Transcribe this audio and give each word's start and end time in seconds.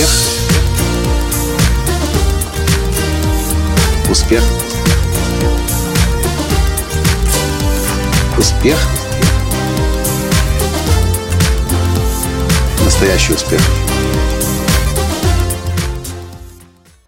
Успех. 0.00 0.08
Успех. 4.10 4.42
Успех. 8.38 8.78
Настоящий 12.82 13.34
успех. 13.34 13.60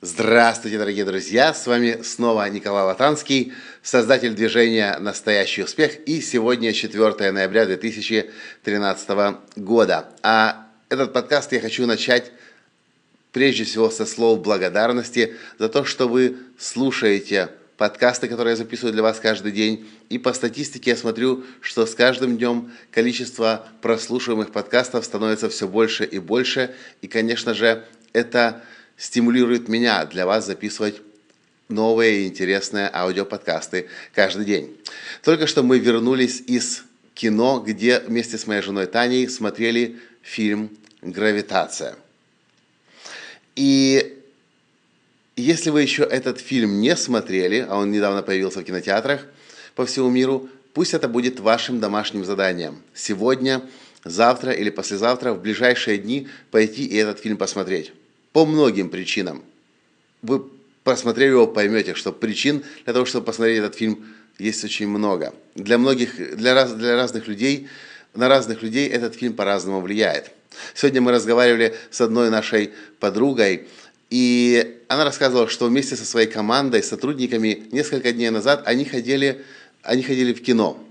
Здравствуйте, 0.00 0.78
дорогие 0.78 1.04
друзья! 1.04 1.52
С 1.52 1.66
вами 1.66 2.00
снова 2.02 2.48
Николай 2.48 2.84
Латанский, 2.84 3.52
создатель 3.82 4.32
движения 4.32 4.96
«Настоящий 4.98 5.62
успех». 5.62 5.98
И 6.06 6.22
сегодня 6.22 6.72
4 6.72 7.32
ноября 7.32 7.66
2013 7.66 9.36
года. 9.56 10.08
А 10.22 10.66
этот 10.88 11.12
подкаст 11.12 11.52
я 11.52 11.60
хочу 11.60 11.86
начать 11.86 12.32
прежде 13.32 13.64
всего 13.64 13.90
со 13.90 14.06
слов 14.06 14.40
благодарности 14.40 15.34
за 15.58 15.68
то, 15.68 15.84
что 15.84 16.08
вы 16.08 16.36
слушаете 16.58 17.50
подкасты, 17.76 18.28
которые 18.28 18.52
я 18.52 18.56
записываю 18.56 18.92
для 18.92 19.02
вас 19.02 19.20
каждый 19.20 19.52
день. 19.52 19.88
И 20.08 20.18
по 20.18 20.32
статистике 20.32 20.90
я 20.90 20.96
смотрю, 20.96 21.44
что 21.60 21.86
с 21.86 21.94
каждым 21.94 22.36
днем 22.36 22.72
количество 22.90 23.66
прослушиваемых 23.80 24.50
подкастов 24.50 25.04
становится 25.04 25.48
все 25.48 25.68
больше 25.68 26.04
и 26.04 26.18
больше. 26.18 26.74
И, 27.00 27.06
конечно 27.06 27.54
же, 27.54 27.84
это 28.12 28.62
стимулирует 28.96 29.68
меня 29.68 30.04
для 30.06 30.26
вас 30.26 30.46
записывать 30.46 31.00
новые 31.68 32.26
интересные 32.26 32.90
аудиоподкасты 32.92 33.88
каждый 34.14 34.44
день. 34.44 34.76
Только 35.22 35.46
что 35.46 35.62
мы 35.62 35.78
вернулись 35.78 36.42
из 36.46 36.84
кино, 37.14 37.62
где 37.64 38.00
вместе 38.00 38.38
с 38.38 38.46
моей 38.46 38.62
женой 38.62 38.86
Таней 38.86 39.28
смотрели 39.28 39.98
фильм 40.22 40.70
«Гравитация». 41.02 41.96
И 43.58 44.16
если 45.34 45.70
вы 45.70 45.82
еще 45.82 46.04
этот 46.04 46.38
фильм 46.38 46.80
не 46.80 46.94
смотрели, 46.94 47.66
а 47.68 47.78
он 47.78 47.90
недавно 47.90 48.22
появился 48.22 48.60
в 48.60 48.64
кинотеатрах 48.64 49.26
по 49.74 49.84
всему 49.84 50.10
миру, 50.10 50.48
пусть 50.74 50.94
это 50.94 51.08
будет 51.08 51.40
вашим 51.40 51.80
домашним 51.80 52.24
заданием. 52.24 52.80
Сегодня, 52.94 53.62
завтра 54.04 54.52
или 54.52 54.70
послезавтра, 54.70 55.32
в 55.32 55.42
ближайшие 55.42 55.98
дни 55.98 56.28
пойти 56.52 56.84
и 56.84 56.94
этот 56.94 57.18
фильм 57.18 57.36
посмотреть. 57.36 57.92
По 58.32 58.46
многим 58.46 58.90
причинам. 58.90 59.42
Вы 60.22 60.44
посмотрев 60.84 61.32
его, 61.32 61.48
поймете, 61.48 61.94
что 61.94 62.12
причин 62.12 62.62
для 62.84 62.92
того, 62.92 63.06
чтобы 63.06 63.26
посмотреть 63.26 63.58
этот 63.58 63.74
фильм, 63.74 64.06
есть 64.38 64.62
очень 64.62 64.86
много. 64.86 65.34
Для 65.56 65.78
многих, 65.78 66.36
для, 66.36 66.54
раз, 66.54 66.74
для 66.74 66.94
разных 66.94 67.26
людей, 67.26 67.66
на 68.14 68.28
разных 68.28 68.62
людей 68.62 68.88
этот 68.88 69.16
фильм 69.16 69.32
по-разному 69.32 69.80
влияет. 69.80 70.30
Сегодня 70.74 71.00
мы 71.00 71.12
разговаривали 71.12 71.74
с 71.90 72.00
одной 72.00 72.30
нашей 72.30 72.72
подругой, 73.00 73.68
и 74.10 74.80
она 74.88 75.04
рассказывала, 75.04 75.48
что 75.48 75.66
вместе 75.66 75.96
со 75.96 76.04
своей 76.04 76.28
командой, 76.28 76.82
сотрудниками, 76.82 77.68
несколько 77.72 78.12
дней 78.12 78.30
назад 78.30 78.62
они 78.64 78.84
ходили, 78.84 79.44
они 79.82 80.02
ходили 80.02 80.32
в 80.32 80.42
кино. 80.42 80.82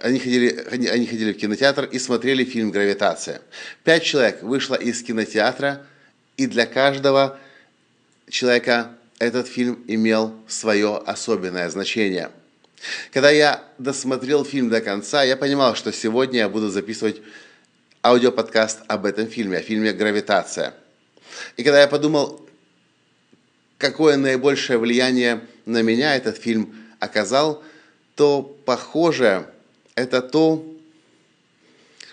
Они 0.00 0.20
ходили, 0.20 0.64
они 0.70 1.06
ходили 1.06 1.32
в 1.32 1.38
кинотеатр 1.38 1.86
и 1.86 1.98
смотрели 1.98 2.44
фильм 2.44 2.70
«Гравитация». 2.70 3.42
Пять 3.82 4.04
человек 4.04 4.42
вышло 4.42 4.76
из 4.76 5.02
кинотеатра, 5.02 5.84
и 6.36 6.46
для 6.46 6.66
каждого 6.66 7.36
человека 8.28 8.92
этот 9.18 9.48
фильм 9.48 9.82
имел 9.88 10.34
свое 10.46 10.98
особенное 10.98 11.68
значение. 11.70 12.30
Когда 13.12 13.30
я 13.30 13.64
досмотрел 13.78 14.44
фильм 14.44 14.68
до 14.68 14.80
конца, 14.80 15.24
я 15.24 15.36
понимал, 15.36 15.74
что 15.74 15.92
сегодня 15.92 16.40
я 16.40 16.48
буду 16.48 16.68
записывать 16.68 17.20
аудиоподкаст 18.06 18.80
об 18.86 19.04
этом 19.04 19.26
фильме, 19.26 19.58
о 19.58 19.62
фильме 19.62 19.92
«Гравитация». 19.92 20.74
И 21.56 21.64
когда 21.64 21.80
я 21.80 21.88
подумал, 21.88 22.48
какое 23.78 24.16
наибольшее 24.16 24.78
влияние 24.78 25.40
на 25.64 25.82
меня 25.82 26.14
этот 26.14 26.38
фильм 26.38 26.74
оказал, 27.00 27.64
то, 28.14 28.42
похоже, 28.64 29.46
это 29.96 30.22
то, 30.22 30.64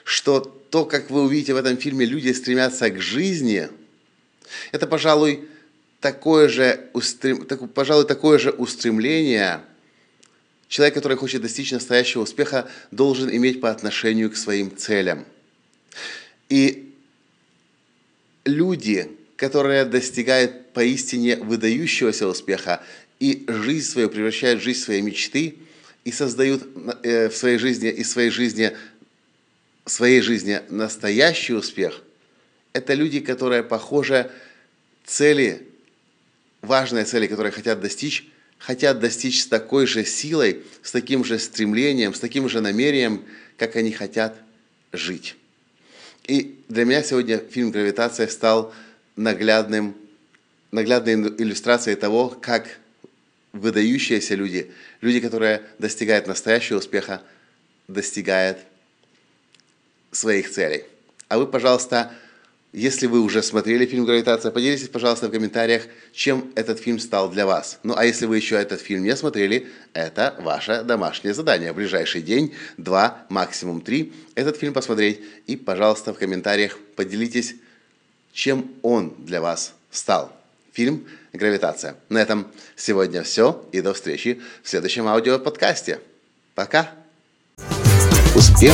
что 0.04 0.40
то, 0.40 0.86
как 0.86 1.12
вы 1.12 1.22
увидите 1.22 1.54
в 1.54 1.58
этом 1.58 1.78
фильме, 1.78 2.06
люди 2.06 2.32
стремятся 2.32 2.90
к 2.90 3.00
жизни, 3.00 3.70
это, 4.72 4.88
пожалуй, 4.88 5.48
такое 6.02 6.50
же, 6.50 6.90
устрем... 6.94 7.46
пожалуй, 7.46 8.06
такое 8.06 8.40
же 8.40 8.50
устремление 8.50 9.62
человек, 10.68 10.96
который 10.96 11.18
хочет 11.18 11.44
достичь 11.44 11.72
настоящего 11.72 12.24
успеха, 12.24 12.68
должен 12.90 13.30
иметь 13.30 13.62
по 13.62 13.70
отношению 13.70 14.32
к 14.32 14.36
своим 14.36 14.76
целям– 14.76 15.26
и 16.54 16.94
люди, 18.46 19.10
которые 19.38 19.86
достигают 19.86 20.72
поистине 20.72 21.38
выдающегося 21.38 22.28
успеха 22.28 22.84
и 23.20 23.44
жизнь 23.48 23.90
свою 23.90 24.08
превращают 24.08 24.62
в 24.62 24.64
жизнь 24.64 24.80
своей 24.80 25.02
мечты 25.02 25.56
и 26.04 26.12
создают 26.12 26.62
э, 27.02 27.30
в 27.30 27.36
своей 27.36 27.58
жизни 27.58 27.90
и 27.90 28.04
своей 28.04 28.30
жизни 28.30 28.78
своей 29.88 30.22
жизни 30.22 30.62
настоящий 30.70 31.54
успех, 31.54 32.04
это 32.72 32.94
люди, 32.94 33.20
которые, 33.20 33.64
похоже, 33.64 34.32
цели, 35.06 35.68
важные 36.62 37.06
цели, 37.06 37.26
которые 37.26 37.52
хотят 37.52 37.82
достичь, 37.82 38.28
хотят 38.60 39.00
достичь 39.00 39.42
с 39.42 39.48
такой 39.48 39.88
же 39.88 40.06
силой, 40.06 40.62
с 40.84 40.92
таким 40.92 41.26
же 41.26 41.40
стремлением, 41.40 42.14
с 42.14 42.20
таким 42.20 42.48
же 42.48 42.62
намерением, 42.62 43.26
как 43.58 43.76
они 43.76 43.92
хотят 43.92 44.38
жить. 44.92 45.36
И 46.26 46.64
для 46.70 46.86
меня 46.86 47.04
сегодня 47.04 47.38
фильм 47.38 47.72
«Гравитация» 47.72 48.28
стал 48.28 48.74
наглядным, 49.16 49.96
наглядной 50.72 51.16
иллюстрацией 51.16 51.98
того, 51.98 52.30
как 52.30 52.80
выдающиеся 53.52 54.36
люди, 54.36 54.72
люди, 55.02 55.20
которые 55.20 55.64
достигают 55.80 56.28
настоящего 56.28 56.78
успеха, 56.78 57.22
достигают 57.88 58.58
своих 60.12 60.50
целей. 60.50 60.86
А 61.28 61.38
вы, 61.38 61.46
пожалуйста, 61.46 62.14
если 62.74 63.06
вы 63.06 63.22
уже 63.22 63.44
смотрели 63.44 63.86
фильм 63.86 64.04
«Гравитация», 64.04 64.52
поделитесь, 64.52 64.90
пожалуйста, 64.90 65.28
в 65.28 65.32
комментариях, 65.32 65.84
чем 66.12 66.52
этот 66.56 66.80
фильм 66.80 66.98
стал 66.98 67.30
для 67.30 67.46
вас. 67.46 67.80
Ну, 67.84 67.94
а 67.96 68.04
если 68.04 68.26
вы 68.26 68.38
еще 68.38 68.56
этот 68.56 68.82
фильм 68.82 69.04
не 69.04 69.16
смотрели, 69.16 69.68
это 69.94 70.36
ваше 70.40 70.84
домашнее 70.84 71.36
задание. 71.36 71.72
В 71.72 71.76
ближайший 71.76 72.24
день, 72.24 72.54
два, 72.78 73.26
максимум 73.30 73.82
три, 73.82 74.12
этот 74.34 74.58
фильм 74.58 74.74
посмотреть. 74.74 75.22
И, 75.46 75.56
пожалуйста, 75.56 76.14
в 76.14 76.18
комментариях 76.18 76.80
поделитесь, 76.96 77.56
чем 78.34 78.72
он 78.82 79.14
для 79.20 79.40
вас 79.40 79.74
стал. 79.92 80.36
Фильм 80.72 81.06
«Гравитация». 81.32 81.96
На 82.10 82.18
этом 82.18 82.48
сегодня 82.76 83.22
все. 83.22 83.64
И 83.72 83.82
до 83.82 83.94
встречи 83.94 84.42
в 84.64 84.70
следующем 84.70 85.08
аудиоподкасте. 85.08 86.00
Пока! 86.56 86.90
Успех! 88.36 88.74